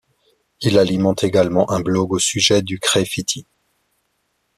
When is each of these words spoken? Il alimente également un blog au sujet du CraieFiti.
Il 0.61 0.79
alimente 0.79 1.23
également 1.23 1.69
un 1.69 1.79
blog 1.79 2.13
au 2.13 2.17
sujet 2.17 2.63
du 2.63 2.79
CraieFiti. 2.79 3.45